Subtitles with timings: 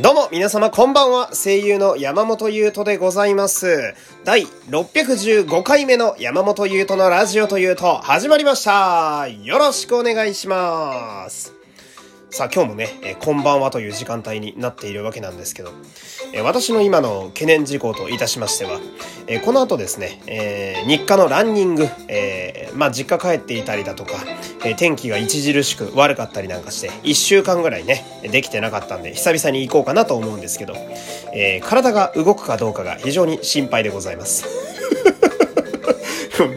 [0.00, 1.30] どうも皆様こんばんは。
[1.34, 3.94] 声優の山本優斗でございます。
[4.24, 9.28] 第615回目の山本優斗のラジオというと始まりました。
[9.28, 11.53] よろしくお願いします。
[12.34, 15.70] さあ今日もね、えー、こんばんはという時間帯になっているわけなんですけど、
[16.32, 18.80] えー、私の今の懸念事項といたしましては、
[19.28, 24.14] えー、この後ですね、え日課のランニング、えまあ実家帰っていたりだとか、
[24.64, 30.74] え天気が著しく悪かったりなんかして、1週間ぐらいね、できてなかったんで、久々に行こうかなと思うんですけど、
[31.32, 34.74] え体が動くかどうかが非常に心配でございます。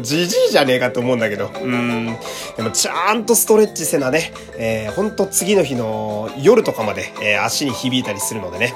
[0.01, 1.51] じじいじゃねえかと思うんだけど。
[1.61, 2.17] うん。
[2.55, 8.73] でもちゃんとストレッチせなね、えー、ほんと次の日の夜とかまで、えー、足に響いたりするのでね、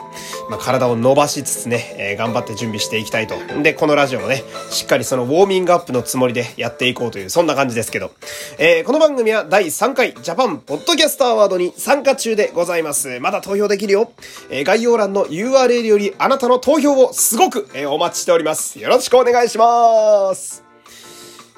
[0.49, 3.35] まあ、体を伸ばしつつね、えー、頑張って準備していきたいと。
[3.63, 8.11] で、このラジオもね、しっかりそのウォーミングアップのつもりでやっていこうという、そんな感じですけど。
[8.57, 13.19] えー、この番組は第3回ジャパンポッドキャストアワードに参加中でございます。
[13.19, 14.11] まだ投票できるよ。
[14.49, 18.79] えー、概要欄の URL よりあなたの投票をすごく、えー、お待ちしております。
[18.79, 20.70] よろしくお願いします。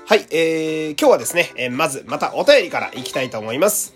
[0.05, 3.95] はい、えー、今日はですね、えー、まずまたお便りからいきたいと思います。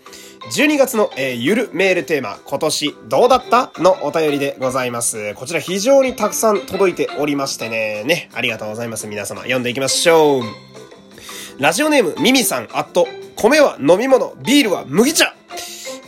[0.56, 5.34] 12月の、えー、ゆるメールテーマ、今年どうだったのお便りでございます。
[5.34, 9.06] こちら非常にたくさん届いておりましてね、ね、ありがとうございます。
[9.06, 10.42] 皆様、読んでいきましょう。
[11.58, 13.06] ラジオネーム、ミミさん、あっと、
[13.36, 15.34] 米は飲み物、ビールは麦茶。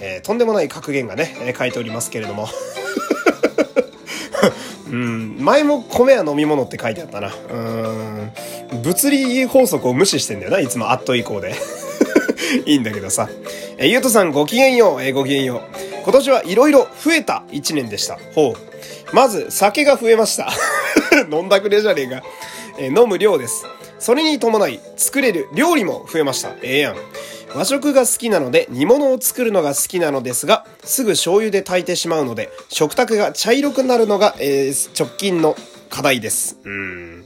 [0.00, 2.48] えー、とんでもない格言がね、えー、書いておりますけれども。
[4.90, 7.34] うん、前も米は飲み物って書いてあったな。
[7.52, 8.32] うん。
[8.72, 11.54] 物理法則を無視してんだよな、いつもアット以降で。
[12.66, 13.28] いいんだけどさ。
[13.78, 15.60] えゆうとさんごきげんよう、えごきげんよう。
[16.02, 18.18] 今年はいろいろ増えた一年でした。
[18.34, 19.14] ほう。
[19.14, 20.48] まず、酒が増えました。
[21.30, 22.22] 飲んだくれじゃねえか。
[22.78, 23.64] え飲む量です。
[23.98, 26.54] それに伴い、作れる料理も増えました。
[26.62, 26.96] ええやん。
[27.54, 35.56] 和食が好きなので煮物を作るのが好きなのですが、すぐ醤油で炊いてしまうので、食卓が茶色くなるのが、えー、直近の
[35.88, 36.58] 課題です。
[36.64, 37.19] うん。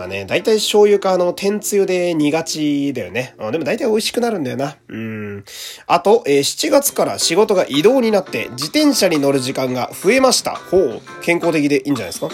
[0.00, 3.34] まあね、大体醤油かあの、天つゆで煮がちだよね。
[3.52, 4.78] でも大体美味しくなるんだよな。
[4.88, 5.44] うん。
[5.86, 10.52] あと、えー、7月から仕事が移動になって自転車に乗る時間が増えました。
[10.52, 11.02] ほう。
[11.20, 12.30] 健康的でいいんじゃないですか？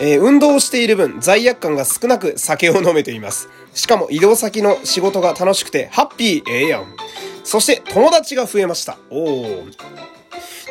[0.00, 3.48] えー、運動をしている分、罪悪感が少なく酒を飲めています。
[3.74, 6.96] しかも移動先の仕事が楽しくて、ハッピー、ええやん。
[7.44, 8.98] そして、友達が増えました。
[9.10, 9.72] おー。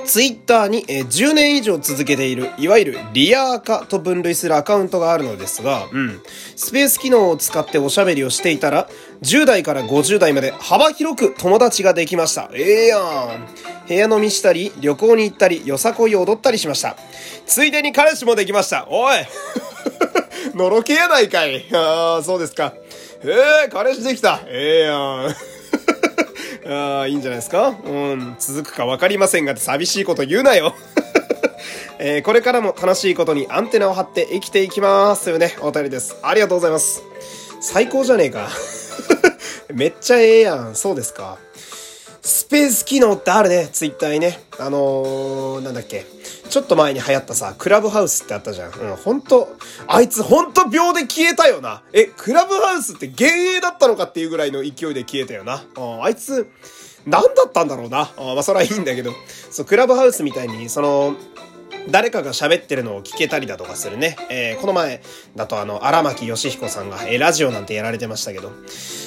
[0.05, 6.21] ツイッターに、えー、10年以上続けている、いわゆるリアーカと分類するアカウントがあるのですが、うん。
[6.55, 8.89] スペース機能を使っておしゃべりをしていたら、
[9.21, 12.49] 10代から50代まで幅広く友達ができました。
[12.53, 12.97] ええー、や
[13.37, 13.47] ん。
[13.87, 16.95] 部屋飲みしたり、旅行に行ったり、よさこいを踊ったりしました。
[17.45, 18.87] ついでに彼氏もできました。
[18.89, 19.15] おい
[20.55, 21.65] のろけやないかい。
[21.73, 22.73] ああ、そうですか。
[23.23, 24.41] ええー、彼氏できた。
[24.47, 25.52] ええー、やん。
[27.03, 27.75] あ、いいんじゃないですか？
[27.85, 30.75] うん、続くか分かりませんが、寂しいこと言うなよ。
[31.99, 36.15] えー、これからも楽しいことにアンテナを張って生きていきますというね、お便りです。
[36.21, 37.01] ありがとうございます。
[37.61, 38.49] 最高じゃねえか。
[39.73, 40.75] めっちゃええやん。
[40.75, 41.37] そうですか。
[42.21, 44.41] スペース機能ってあるね、ツイッターにね。
[44.57, 46.05] あのー、なんだっけ。
[46.49, 48.71] ちょっと前に流行ったさ、クラブハウスってあったじゃん。
[48.71, 49.55] うん、ほんと、
[49.87, 51.81] あいつほんと秒で消えたよな。
[51.93, 55.63] え、クラブハウスって幻影だったのかっていうぐらいの勢いで消えたよな。
[55.75, 56.47] ああいつ、
[57.05, 58.11] 何だったんだろうな。
[58.17, 59.11] あまあ、それはいいんだけど。
[59.51, 61.15] そう、クラブハウスみたいに、その、
[61.89, 64.15] 誰かが喋ってるのを聞けたりだとかするね。
[64.29, 65.01] えー、この前
[65.35, 68.51] だとあの、荒牧義彦さんが、えー、ラジオなんてやられてましたけど、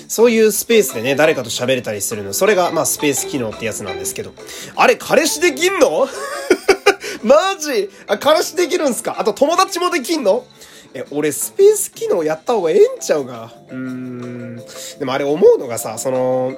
[0.09, 4.33] そういうスペースでね、誰かと喋れたりするの、それが、まあ、スペース機能ってやつなんですけど、
[4.77, 6.07] あれ、彼氏できんの？
[7.25, 7.89] マジ？
[8.07, 9.17] あ、彼氏できるんすか？
[9.19, 10.45] あと友達もできんの？
[10.93, 13.53] え、俺スペース機能やった方がええんちゃうが。
[13.71, 14.57] うーん。
[14.99, 16.53] でもあれ思うのがさ、その、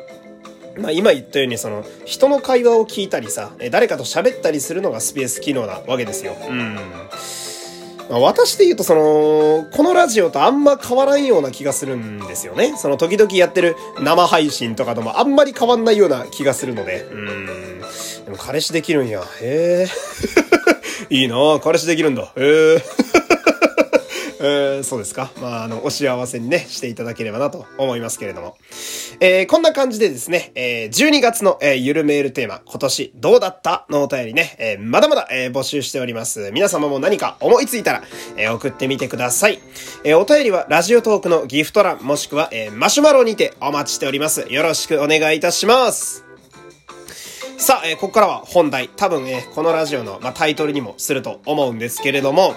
[0.78, 6.36] まあ、今言ったようにその人の会話を聞いたりさ誰かと喋ったりするのがスペース機能なわけですよ。
[6.48, 6.76] うん。
[8.10, 12.76] まあ、私で言うとそのこのラジオとあんま変わらんような気がするんですよね。
[12.76, 17.02] その時々やってる生配信とかともあんまり変わんないような気がするので。
[17.02, 17.80] うん。
[18.24, 19.22] でも彼氏できるんや。
[19.40, 19.88] へえ。
[21.10, 22.32] いいな彼氏できるんだ。
[22.36, 23.07] へえ。
[24.40, 25.30] えー、そうですか。
[25.40, 28.56] まあ、あの、お幸せにね、していただければなと思いますけれども。
[29.20, 36.52] えー、こんな感じでですね、えー、12月の、えー、ゆるメールテーマ、今年どうだったのお便りね、えー、まだまだ、えー、募集しております。
[36.52, 38.02] 皆様も何か思いついたら、
[38.36, 39.58] えー、送ってみてください。
[40.04, 44.46] えー、お便りはラジオトークのギフト欄、もしくは、えー、マシュマロにてお待ちしております。
[44.48, 46.24] よろしくお願いいたします。
[47.56, 48.88] さあ、えー、ここからは本題。
[48.88, 52.54] 多分、えー、このラジオの、まあ、タイトルにもすると思うんですけれども、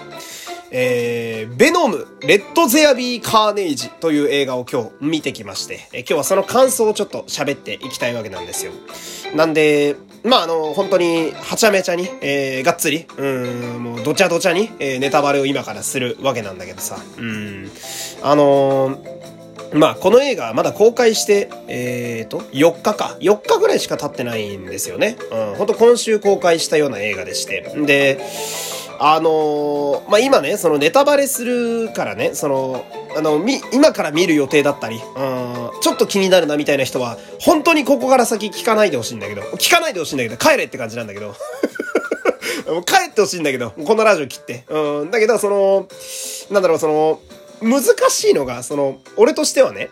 [0.74, 8.72] えー、ベノム、レッドゼアビーカーネイジという映画を今日見てきまして、えー、今日はその感想をちょっと喋っていきたいわけなんですよ。
[9.36, 13.26] なんで、まあ、あの、本当に、はちゃめちゃに、えー、がっつり、う
[13.78, 17.70] ん、もう、どちゃどちゃに、えー、ネタバレを今からするわけなんだけどさ、うん、
[18.22, 19.22] あのー
[19.74, 23.16] まあ、この映画、まだ公開して、えーと、4日か。
[23.20, 25.16] 4日ぐらいしか経ってないんですよね。
[25.30, 27.62] うん、ほんと今週公開したような映画でして。
[27.86, 28.20] で、
[29.04, 32.84] あのー、まあ、今ね、そのネタバレするからね、その、
[33.16, 41.34] あの、み、今から見る予定だったり、うん、ちょっと気になるなみたいな人は、本当にここから先聞かないでほしいんだけど、聞かないでほしいんだけど、帰れって感じなんだけど。
[42.86, 44.62] 帰ってほしいんだけど、このラジオ切って。
[44.68, 45.88] うん、だけど、その、
[46.52, 47.18] なんだろう、その、
[47.60, 49.90] 難しいのが、その、俺としてはね、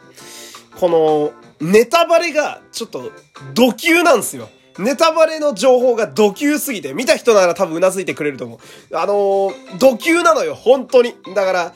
[0.78, 3.10] この、ネタバレが、ちょっと、
[3.54, 4.48] ド級なんですよ。
[4.78, 8.96] ネタバレの情報がド級すぎて、見た人なら多分うなずいてくれると思う。
[8.96, 11.14] あのー、ド級なのよ、本当に。
[11.34, 11.74] だから、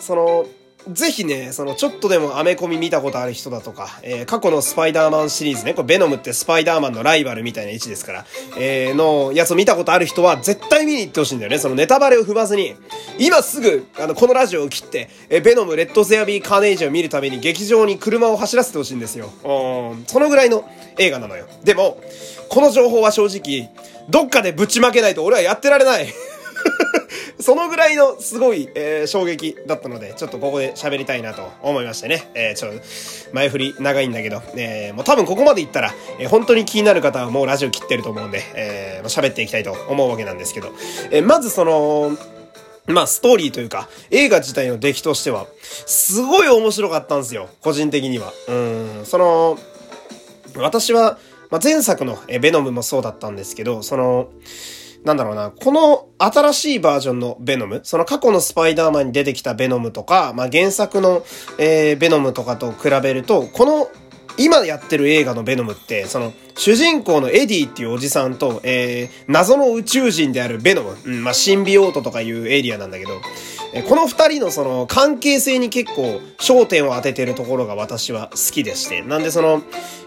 [0.00, 0.46] その、
[0.88, 8.26] ぜひね、そのちょっとでもアメコミ見たことある人だとか、えー、過去のスパイダーマンシリーズね、これベノムってスパイダーマンのライバルみたいな位置ですから、
[8.58, 11.58] えー、のやつを見たことある人は絶対見に行ってほしいんだよね。
[11.58, 12.74] そのネタバレを踏まずに、
[13.18, 19.30] 今すぐ、あの、このラジオを切って、えー、ベノム、レッドゼアビー、カーネージを見るために劇場に車を走らせてほしいんですよ。
[19.44, 20.68] うん、そのぐらいの
[20.98, 21.46] 映画なのよ。
[21.62, 22.00] でも、
[22.48, 23.70] この情報は正直、
[24.10, 26.12] どっかでぶちまけないと俺はやってられない。
[27.42, 32.30] そのぐらいのすごい、えー、衝撃だったので、ちょっとここで喋りたいなと思いましてね。
[32.34, 32.80] えー、ちょっと、
[33.32, 40.72] 前振り長いんだけど、えー、もう多分ここまでいったら、えー、本当に気になる方はもうラジオ切ってると思うんで、えー、喋っていきたいと思うわけなんですけど、
[41.10, 42.16] えー、まずその、
[42.86, 45.46] まあ、ストーリーというか、映画自体の出来としては、
[45.86, 47.48] すごい面白かったんですよ。
[47.60, 48.32] 個人的には。
[48.48, 48.52] う
[49.02, 49.58] ん、その、
[50.56, 51.18] 私は、
[51.50, 54.28] まあ、前作のベノムもそうだったんですけど、その、
[55.04, 61.24] なんだろうな、この新しいバージョンのベノム、その過去のスパイダーマンに出てきたベノムとか、まあ、原作の、
[61.58, 63.88] えー、ベノムとかと比べると、この
[64.38, 73.20] 今やってる映画のベノムって、その、主人公のエディっていうおじさんと、えー、謎の宇宙人であるベノム、うん、まあ、シンビオートとかいうエリアなんだけど、
[73.74, 79.02] えこの二人のその関係性に結構焦点を当ててるところが私は好きでして。
[79.02, 79.62] なんでその、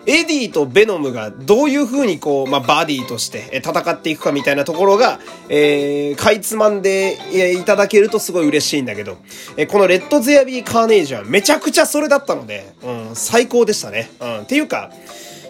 [0.06, 5.19] エディとベノムがどういう風にこう、まあ、バディとして戦っていくかみたいなところが、
[5.50, 7.17] えー、かいつまんで
[7.59, 9.17] いただけるとすごい嬉しいんだけど、
[9.57, 14.12] えこのレッドゼアビーカーネージはめちゃくちゃそれだったので、うん、最高でしたね。
[14.19, 14.91] うん、っていうか、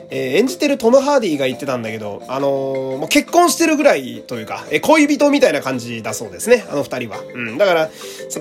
[0.09, 7.19] えー、演じてるトム・ハーディーが言ってたんだけど、あのー、もう結婚してるぐらいというか、えー、恋人みたいな感じだそうですね、あの二人は。
[7.33, 7.57] うん。
[7.57, 7.89] だから、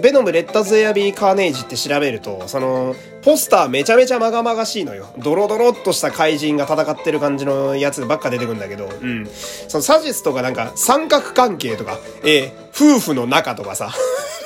[0.00, 5.06] ベノム・レッタズ・エアビー・カーネージって調べると、その、ポスターめちゃめちゃまがまがしいのよ。
[5.18, 9.26] ドロドロっとした怪人が戦ってる感じのやつばっか出てくるんだけど、うん。
[9.68, 13.94] そのサジスとかなんか三角関係とか、えー、夫婦の仲とかさ、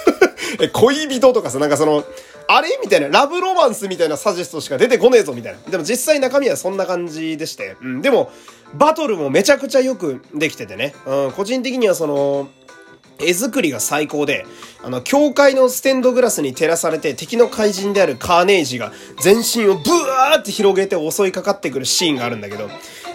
[0.61, 2.05] え、恋人とかさ、なんかその、
[2.51, 5.59] あれみたいな、ラブロマンスみたいなサジェストしか出てこねえぞみたいな。
[5.71, 7.77] でも実際中身はそんな感じでして。
[7.83, 8.33] うん、でも、
[8.75, 10.95] バトルもめちゃくちゃよくできててね。
[11.07, 12.49] うん、個人的にはその、
[13.21, 14.47] 絵作りが最高で、
[14.83, 22.71] あの、教会のステンドグラスに照らされて敵の怪人であるカーネージが全身をブワーって広げて襲いかかってくるシーンがあるんだけど、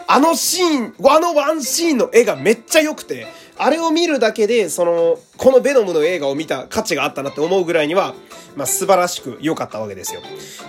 [0.08, 3.26] あのシーン、あのワンシーンの絵がめっちゃ良くて、
[3.58, 8.14] あれを見るだけで、その、このベノムの映画を見た価値があったなって思うぐらいには、
[8.56, 10.22] まあ、素晴らしく良かったわけですよ。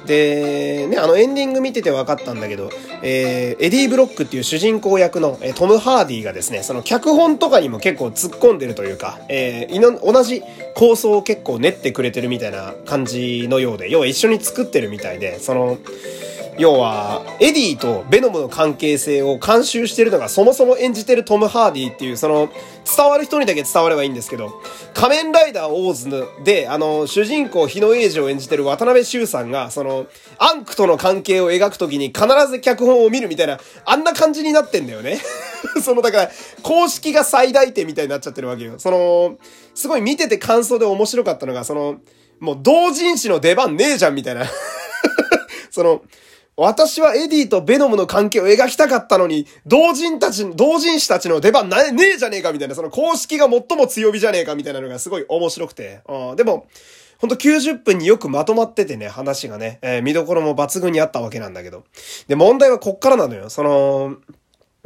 [0.07, 2.71] で、ね、あのエンディング見てて分かったんだけど、
[3.03, 10.43] えー、エディ・ブロックっていう主人公役の、えトム・ハーディがですね、その脚本とかにも結構突っ込んでるというか、えー、同じ
[10.75, 15.79] 構想を結構練ってくれてるみたいな感じのようで、要は一緒に作ってるみたいで、その、
[16.57, 22.49] 要は、エディとベノムの関係性を監修してるのがそもそも演じてるトム・ハーディっていう、その、
[22.97, 30.07] 伝わる人にだけ伝わればいいんですけど、仮面ライダーオーズで、あの、主人公火野映司を演じてる渡部秀さんが、その、
[30.39, 35.21] アンクとの関係を描くときに必ず脚本を見るみたいな、あんな感じになってんだよね。
[35.83, 36.31] その、だから、
[36.63, 38.75] 公式が最大点みたいになっちゃってるわけよ。
[38.79, 39.37] その、
[39.75, 41.97] すごい見てて感想で面白かったのが、その、
[42.39, 44.47] もう同人誌の出番ねえじゃんみたいな。
[45.71, 46.03] その、
[46.57, 56.01] 私はエディとベノムの関係を描きたかったのに、同人たち、同人誌たちの出番な、ねえじゃねえかみたいな、その公式が最も強火じゃねえかみたいなのがすごい面白くて。
[56.37, 56.67] でも、
[57.19, 61.85] ほんと90分によくまとまっててね、話がね、えー、見どころも抜群にあったわけなんだけど。
[62.29, 63.51] で、問題はこっからなのよ。
[63.51, 64.17] その、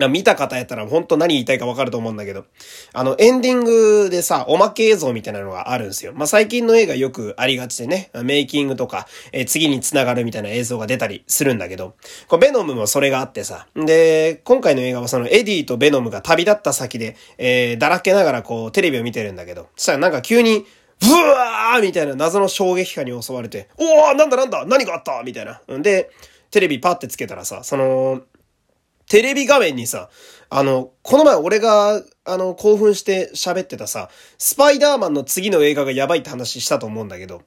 [0.07, 2.45] 見た方やったら本当何言いたいかわかると思うんだけど、
[2.93, 6.12] あの、エンディングでさ、おまけ映像みたいなのがあるんですよ。
[6.14, 11.97] まあ、最近の映画よくありがちでね、メイキングとか、えー、次に繋がるみたいな映像が出たりするんだけど、
[12.28, 20.64] こうベノムもそれがあってさ、で、今回の映画はそのエディとベノムが旅立った先で、えー、だらけながらこう、テレビを見てるんだけど、そしたらなんか急に、
[21.00, 25.61] ブワーみたいな謎の衝撃波に襲われて、おーなんだなんだ何があったみたいな。
[25.76, 26.11] んで、
[26.50, 28.23] テレビパってつけたらさ、その、
[29.09, 30.11] テレビ画面にさ、
[30.50, 37.43] あの、この前俺が、あの、興奮して喋ってたさ、スパイダーマンの次の映画がやばいって話したと思うんだけど、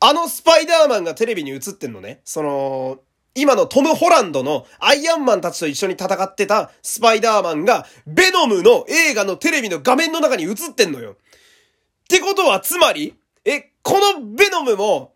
[0.00, 2.20] あのスパイダーマンがテレビに映ってんのね。
[2.24, 3.00] その、
[3.34, 11.12] 今のトム・ホランドのアイアンマンたちと一緒に戦ってたスパイダーマンが、ベノムの映画のテレビの画面の中に映ってんのよ。
[11.12, 11.14] っ
[12.08, 15.14] てことは、つまり、え、このベノムも、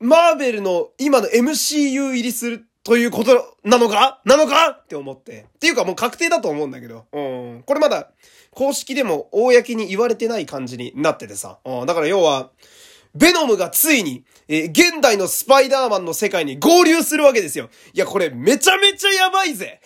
[0.00, 4.18] マーベルの今の MCU 入りするということなのか？
[4.24, 4.70] なのか？
[4.70, 5.44] って思って。
[5.56, 7.04] っていうかもう確定だと思うんだけど。
[7.12, 7.62] うん。
[7.66, 8.08] これまだ
[8.52, 11.58] 公式でも公に言われてない感じになっててさ。
[11.66, 11.86] うん。
[11.86, 12.48] だから要は、
[13.14, 17.68] ベノムがついに、えー、現代のスパイダーマンの世界に合流するわけですよ。
[17.92, 19.82] いや、これめちゃめちゃやばいぜ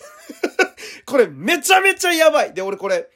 [1.05, 2.53] これめちゃめちゃやばい。
[2.53, 3.09] で、俺これ、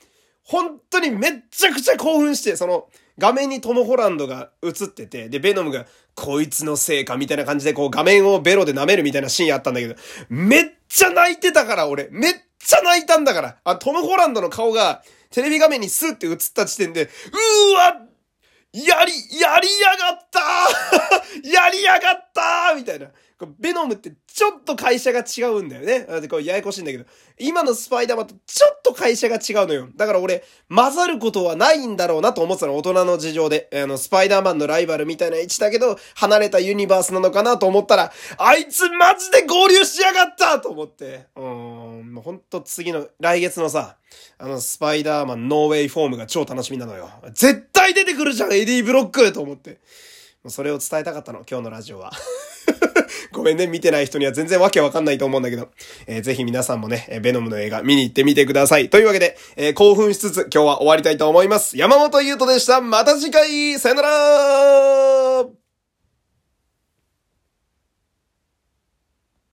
[0.47, 2.87] 本当にめっちゃくちゃ興奮して、その、
[3.17, 5.85] 画面にトム・ホランドが映ってて、で、ベノムが、
[6.15, 9.95] こいつのせいか、みたいな感じで、こう、画面をベロで舐めるみたいなシーンあったんだけど、
[10.29, 12.07] めっちゃ泣いてたから、俺。
[12.11, 13.57] めっちゃ泣いたんだから。
[13.65, 17.09] あ、トム・ホランドの顔が、テレビ画面にスーって映った時点で、うー
[17.75, 18.06] わ
[18.73, 23.07] やり、やりやがったー やりやがったーみたいな。
[23.59, 26.21] ベノムってちょっと会社が違うんだよね。
[26.21, 27.05] で、こうややこしいんだけど。
[27.37, 29.87] 今のスパイダーマンとちょっと会社が違うのよ。
[29.95, 33.69] だから俺、混ざることはないんだろうなと思ってたの、大人の事情で。
[33.73, 41.27] あの、スパイダーマンのライバルみたいな位置だけど、離れたユニバースなのかなと思ったら、あいつマジで合流しやがったと思って。
[41.35, 41.43] うー
[42.01, 43.97] ん、もうほんと次の、来月のさ、
[44.39, 47.09] あの、スパイダーマンノーウェイホームが超楽しみなのよ。
[47.33, 49.79] 絶対出てくるじゃん、エディ・ブロックと思って。
[50.47, 52.11] それを伝えたかったの、今日のラジオは。
[53.31, 55.69] ごめんね、見てない人には全然わけわかんないと思うんだけど、
[56.05, 58.89] えー、ぜひ皆さんもね、ベノムの映画見に行ってみてください。
[58.89, 61.77] というわけで、えー、興奮しつつ今日は終わりたいと思います。
[61.77, 62.81] 山本優斗でした。
[62.81, 65.66] また次回さよなら